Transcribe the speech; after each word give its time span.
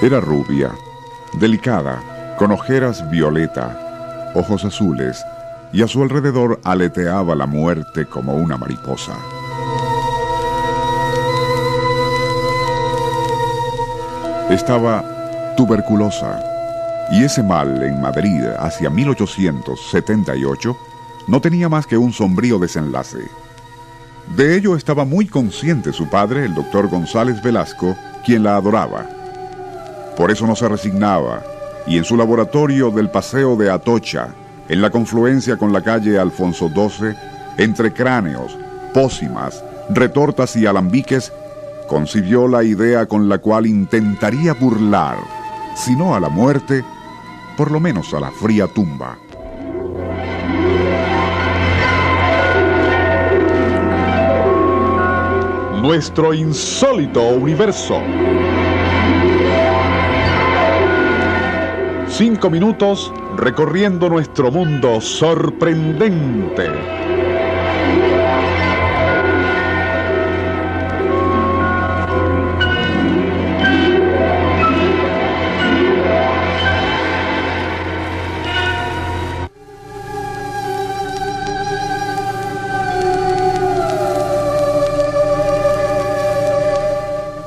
Era 0.00 0.20
rubia, 0.20 0.70
delicada, 1.40 2.36
con 2.38 2.52
ojeras 2.52 3.10
violeta, 3.10 4.30
ojos 4.36 4.64
azules, 4.64 5.24
y 5.72 5.82
a 5.82 5.88
su 5.88 6.04
alrededor 6.04 6.60
aleteaba 6.62 7.34
la 7.34 7.46
muerte 7.46 8.06
como 8.06 8.34
una 8.36 8.56
mariposa. 8.56 9.14
Estaba 14.50 15.54
tuberculosa, 15.56 16.40
y 17.10 17.24
ese 17.24 17.42
mal 17.42 17.82
en 17.82 18.00
Madrid 18.00 18.44
hacia 18.56 18.90
1878 18.90 20.76
no 21.26 21.40
tenía 21.40 21.68
más 21.68 21.88
que 21.88 21.98
un 21.98 22.12
sombrío 22.12 22.60
desenlace. 22.60 23.28
De 24.36 24.56
ello 24.56 24.76
estaba 24.76 25.04
muy 25.04 25.26
consciente 25.26 25.92
su 25.92 26.08
padre, 26.08 26.44
el 26.44 26.54
doctor 26.54 26.88
González 26.88 27.42
Velasco, 27.42 27.96
quien 28.24 28.44
la 28.44 28.54
adoraba. 28.54 29.17
Por 30.18 30.32
eso 30.32 30.48
no 30.48 30.56
se 30.56 30.68
resignaba, 30.68 31.44
y 31.86 31.96
en 31.96 32.02
su 32.02 32.16
laboratorio 32.16 32.90
del 32.90 33.08
Paseo 33.08 33.54
de 33.54 33.70
Atocha, 33.70 34.30
en 34.68 34.82
la 34.82 34.90
confluencia 34.90 35.56
con 35.56 35.72
la 35.72 35.80
calle 35.80 36.18
Alfonso 36.18 36.68
XII, 36.68 37.14
entre 37.56 37.92
cráneos, 37.92 38.58
pócimas, 38.92 39.62
retortas 39.88 40.56
y 40.56 40.66
alambiques, 40.66 41.32
concibió 41.86 42.48
la 42.48 42.64
idea 42.64 43.06
con 43.06 43.28
la 43.28 43.38
cual 43.38 43.66
intentaría 43.66 44.54
burlar, 44.54 45.18
si 45.76 45.94
no 45.94 46.16
a 46.16 46.20
la 46.20 46.28
muerte, 46.28 46.84
por 47.56 47.70
lo 47.70 47.78
menos 47.78 48.12
a 48.12 48.18
la 48.18 48.32
fría 48.32 48.66
tumba. 48.66 49.16
Nuestro 55.80 56.34
insólito 56.34 57.22
universo. 57.22 58.02
Cinco 62.18 62.50
minutos 62.50 63.12
recorriendo 63.36 64.08
nuestro 64.08 64.50
mundo 64.50 65.00
sorprendente. 65.00 66.68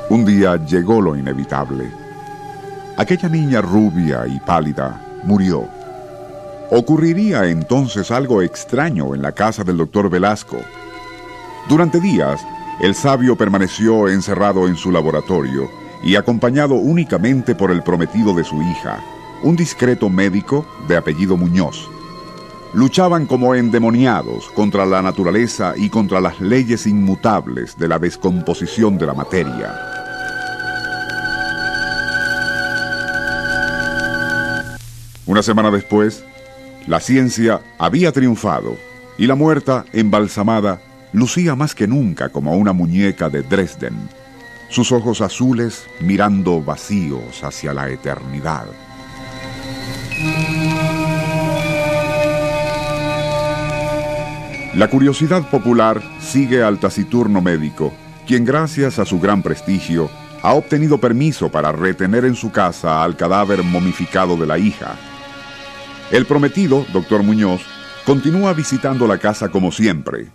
Un 0.08 0.24
día 0.24 0.56
llegó 0.64 1.02
lo 1.02 1.14
inevitable. 1.14 2.01
Aquella 2.96 3.28
niña 3.28 3.62
rubia 3.62 4.26
y 4.26 4.38
pálida 4.40 5.00
murió. 5.24 5.66
Ocurriría 6.70 7.46
entonces 7.48 8.10
algo 8.10 8.42
extraño 8.42 9.14
en 9.14 9.22
la 9.22 9.32
casa 9.32 9.64
del 9.64 9.78
doctor 9.78 10.10
Velasco. 10.10 10.58
Durante 11.68 12.00
días, 12.00 12.44
el 12.80 12.94
sabio 12.94 13.36
permaneció 13.36 14.08
encerrado 14.08 14.68
en 14.68 14.76
su 14.76 14.90
laboratorio 14.90 15.70
y 16.02 16.16
acompañado 16.16 16.74
únicamente 16.74 17.54
por 17.54 17.70
el 17.70 17.82
prometido 17.82 18.34
de 18.34 18.44
su 18.44 18.60
hija, 18.60 19.02
un 19.42 19.56
discreto 19.56 20.10
médico 20.10 20.66
de 20.86 20.96
apellido 20.96 21.36
Muñoz. 21.36 21.88
Luchaban 22.74 23.26
como 23.26 23.54
endemoniados 23.54 24.50
contra 24.50 24.84
la 24.84 25.00
naturaleza 25.00 25.74
y 25.76 25.88
contra 25.88 26.20
las 26.20 26.40
leyes 26.40 26.86
inmutables 26.86 27.76
de 27.78 27.88
la 27.88 27.98
descomposición 27.98 28.98
de 28.98 29.06
la 29.06 29.14
materia. 29.14 30.01
Una 35.32 35.42
semana 35.42 35.70
después, 35.70 36.22
la 36.86 37.00
ciencia 37.00 37.62
había 37.78 38.12
triunfado 38.12 38.76
y 39.16 39.26
la 39.26 39.34
muerta, 39.34 39.86
embalsamada, 39.94 40.82
lucía 41.14 41.56
más 41.56 41.74
que 41.74 41.86
nunca 41.86 42.28
como 42.28 42.54
una 42.54 42.74
muñeca 42.74 43.30
de 43.30 43.40
Dresden, 43.42 43.94
sus 44.68 44.92
ojos 44.92 45.22
azules 45.22 45.86
mirando 46.00 46.60
vacíos 46.60 47.42
hacia 47.42 47.72
la 47.72 47.88
eternidad. 47.88 48.66
La 54.74 54.90
curiosidad 54.90 55.48
popular 55.48 56.02
sigue 56.20 56.62
al 56.62 56.78
taciturno 56.78 57.40
médico, 57.40 57.90
quien 58.26 58.44
gracias 58.44 58.98
a 58.98 59.06
su 59.06 59.18
gran 59.18 59.42
prestigio 59.42 60.10
ha 60.42 60.52
obtenido 60.52 60.98
permiso 60.98 61.50
para 61.50 61.72
retener 61.72 62.26
en 62.26 62.34
su 62.34 62.52
casa 62.52 63.02
al 63.02 63.16
cadáver 63.16 63.62
momificado 63.62 64.36
de 64.36 64.46
la 64.46 64.58
hija, 64.58 64.98
el 66.12 66.26
prometido, 66.26 66.84
doctor 66.92 67.22
Muñoz, 67.22 67.62
continúa 68.04 68.52
visitando 68.52 69.06
la 69.06 69.16
casa 69.16 69.48
como 69.48 69.72
siempre. 69.72 70.26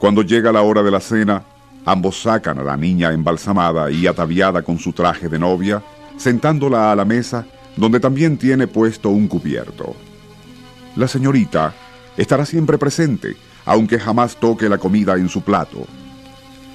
Cuando 0.00 0.22
llega 0.22 0.50
la 0.50 0.62
hora 0.62 0.82
de 0.82 0.90
la 0.90 0.98
cena, 0.98 1.44
ambos 1.84 2.20
sacan 2.20 2.58
a 2.58 2.64
la 2.64 2.76
niña 2.76 3.12
embalsamada 3.12 3.88
y 3.88 4.08
ataviada 4.08 4.62
con 4.62 4.80
su 4.80 4.92
traje 4.92 5.28
de 5.28 5.38
novia, 5.38 5.80
sentándola 6.16 6.90
a 6.90 6.96
la 6.96 7.04
mesa, 7.04 7.46
donde 7.76 8.00
también 8.00 8.36
tiene 8.36 8.66
puesto 8.66 9.10
un 9.10 9.28
cubierto. 9.28 9.94
La 10.96 11.06
señorita 11.06 11.72
estará 12.16 12.44
siempre 12.44 12.76
presente, 12.76 13.36
aunque 13.64 14.00
jamás 14.00 14.34
toque 14.34 14.68
la 14.68 14.78
comida 14.78 15.14
en 15.14 15.28
su 15.28 15.42
plato. 15.42 15.86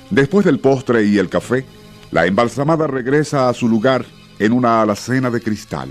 Después 0.10 0.46
del 0.46 0.60
postre 0.60 1.04
y 1.04 1.18
el 1.18 1.28
café, 1.28 1.66
la 2.12 2.26
embalsamada 2.26 2.88
regresa 2.88 3.50
a 3.50 3.54
su 3.54 3.68
lugar 3.68 4.06
en 4.40 4.54
una 4.54 4.82
alacena 4.82 5.30
de 5.30 5.42
cristal. 5.42 5.90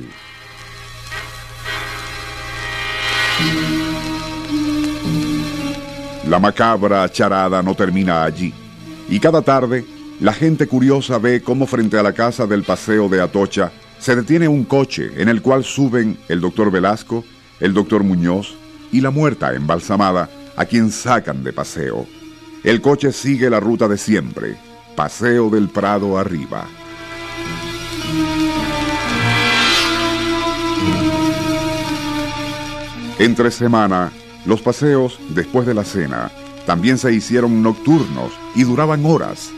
La 6.28 6.39
macabra 6.39 7.09
charada 7.11 7.62
no 7.62 7.75
termina 7.75 8.23
allí, 8.23 8.55
y 9.09 9.19
cada 9.19 9.43
tarde 9.43 9.84
la 10.21 10.33
gente 10.33 10.67
curiosa 10.67 11.19
ve 11.19 11.43
cómo 11.43 11.67
frente 11.67 11.99
a 11.99 12.03
la 12.03 12.12
casa 12.12 12.47
del 12.47 12.62
paseo 12.62 13.09
de 13.09 13.21
Atocha 13.21 13.73
se 13.99 14.15
detiene 14.15 14.49
un 14.49 14.65
coche 14.65 15.11
en 15.17 15.29
el 15.29 15.43
cual 15.43 15.65
suben 15.65 16.19
el 16.29 16.41
doctor 16.41 16.71
Velasco, 16.71 17.25
el 17.59 17.75
doctor 17.75 18.05
Muñoz 18.05 18.55
y 18.93 19.00
la 19.00 19.11
muerta 19.11 19.55
embalsamada 19.55 20.31
a 20.56 20.65
quien 20.67 20.91
sacan 20.91 21.43
de 21.43 21.53
paseo. 21.53 22.06
El 22.62 22.81
coche 22.81 23.12
sigue 23.12 23.50
la 23.50 23.61
ruta 23.61 23.89
de 23.89 23.97
siempre, 23.97 24.56
Paseo 24.95 25.49
del 25.50 25.69
Prado 25.69 26.19
arriba. 26.19 26.67
Entre 33.20 33.50
semana, 33.50 34.11
los 34.46 34.62
paseos 34.62 35.20
después 35.28 35.67
de 35.67 35.75
la 35.75 35.84
cena 35.84 36.32
también 36.64 36.96
se 36.96 37.12
hicieron 37.12 37.62
nocturnos 37.62 38.32
y 38.55 38.64
duraban 38.64 39.05
horas. 39.05 39.50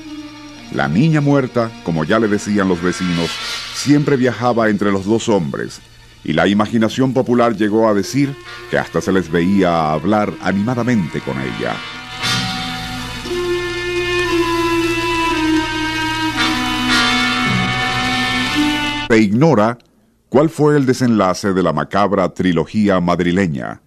La 0.73 0.89
niña 0.89 1.21
muerta, 1.21 1.71
como 1.85 2.03
ya 2.03 2.19
le 2.19 2.27
decían 2.27 2.69
los 2.69 2.83
vecinos, 2.83 3.31
siempre 3.73 4.17
viajaba 4.17 4.69
entre 4.69 4.91
los 4.91 5.05
dos 5.05 5.29
hombres, 5.29 5.81
y 6.25 6.33
la 6.33 6.49
imaginación 6.49 7.15
popular 7.15 7.57
llegó 7.57 7.89
a 7.89 7.95
decir 7.95 8.35
que 8.69 8.79
hasta 8.79 9.01
se 9.01 9.13
les 9.13 9.31
veía 9.31 9.93
hablar 9.93 10.33
animadamente 10.41 11.21
con 11.21 11.37
ella. 11.41 11.77
Se 19.09 19.19
ignora 19.19 19.79
cuál 20.33 20.49
fue 20.49 20.79
el 20.79 20.87
desenlace 20.87 21.53
de 21.53 21.63
la 21.63 21.75
macabra 21.75 22.33
trilogía 22.33 22.99
madrileña. 23.03 23.83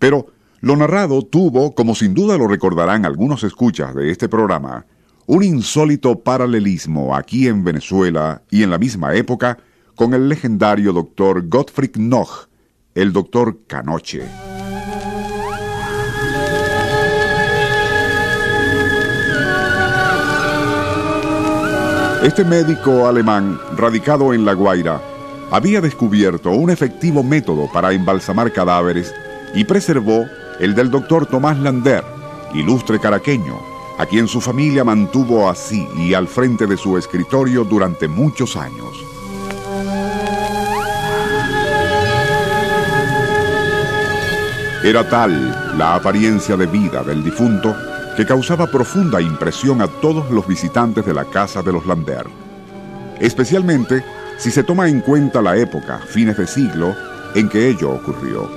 Pero 0.00 0.26
lo 0.60 0.74
narrado 0.74 1.22
tuvo, 1.22 1.76
como 1.76 1.94
sin 1.94 2.12
duda 2.12 2.36
lo 2.36 2.48
recordarán 2.48 3.06
algunos 3.06 3.44
escuchas 3.44 3.94
de 3.94 4.10
este 4.10 4.28
programa, 4.28 4.84
un 5.26 5.44
insólito 5.44 6.18
paralelismo 6.24 7.14
aquí 7.14 7.46
en 7.46 7.62
Venezuela 7.62 8.42
y 8.50 8.64
en 8.64 8.70
la 8.70 8.78
misma 8.78 9.14
época 9.14 9.58
con 9.94 10.12
el 10.12 10.28
legendario 10.28 10.92
doctor 10.92 11.48
Gottfried 11.48 11.94
Noch, 11.98 12.48
el 12.96 13.12
doctor 13.12 13.60
Canoche. 13.68 14.24
Este 22.24 22.44
médico 22.44 23.06
alemán, 23.06 23.60
radicado 23.76 24.34
en 24.34 24.44
La 24.44 24.54
Guaira, 24.54 25.00
había 25.50 25.80
descubierto 25.80 26.50
un 26.50 26.70
efectivo 26.70 27.22
método 27.22 27.70
para 27.72 27.92
embalsamar 27.92 28.52
cadáveres 28.52 29.14
y 29.54 29.64
preservó 29.64 30.26
el 30.60 30.74
del 30.74 30.90
doctor 30.90 31.26
Tomás 31.26 31.58
Lander, 31.58 32.04
ilustre 32.54 32.98
caraqueño, 32.98 33.58
a 33.98 34.06
quien 34.06 34.28
su 34.28 34.40
familia 34.40 34.84
mantuvo 34.84 35.48
así 35.48 35.86
y 35.96 36.14
al 36.14 36.28
frente 36.28 36.66
de 36.66 36.76
su 36.76 36.98
escritorio 36.98 37.64
durante 37.64 38.08
muchos 38.08 38.56
años. 38.56 39.04
Era 44.82 45.08
tal 45.08 45.78
la 45.78 45.96
apariencia 45.96 46.56
de 46.56 46.66
vida 46.66 47.02
del 47.02 47.24
difunto 47.24 47.74
que 48.16 48.24
causaba 48.24 48.66
profunda 48.66 49.20
impresión 49.20 49.82
a 49.82 49.88
todos 49.88 50.30
los 50.30 50.46
visitantes 50.46 51.04
de 51.04 51.12
la 51.12 51.24
casa 51.24 51.60
de 51.60 51.72
los 51.72 51.86
Lander, 51.86 52.26
especialmente 53.18 54.04
si 54.38 54.50
se 54.50 54.62
toma 54.62 54.88
en 54.88 55.00
cuenta 55.00 55.42
la 55.42 55.56
época, 55.56 55.98
fines 55.98 56.36
de 56.36 56.46
siglo, 56.46 56.94
en 57.34 57.48
que 57.48 57.68
ello 57.68 57.90
ocurrió. 57.90 58.50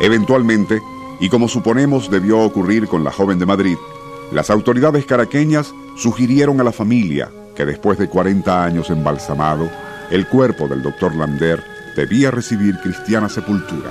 Eventualmente, 0.00 0.80
y 1.20 1.28
como 1.28 1.48
suponemos 1.48 2.10
debió 2.10 2.40
ocurrir 2.40 2.88
con 2.88 3.04
la 3.04 3.12
joven 3.12 3.38
de 3.38 3.46
Madrid, 3.46 3.76
las 4.32 4.50
autoridades 4.50 5.06
caraqueñas 5.06 5.74
sugirieron 5.96 6.60
a 6.60 6.64
la 6.64 6.72
familia 6.72 7.30
que 7.54 7.66
después 7.66 7.98
de 7.98 8.08
40 8.08 8.64
años 8.64 8.90
embalsamado, 8.90 9.68
el 10.10 10.26
cuerpo 10.26 10.68
del 10.68 10.82
doctor 10.82 11.14
Lander 11.14 11.62
debía 11.96 12.30
recibir 12.30 12.78
cristiana 12.78 13.28
sepultura. 13.28 13.90